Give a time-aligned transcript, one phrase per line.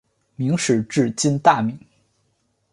[0.35, 1.77] 明时治今大名。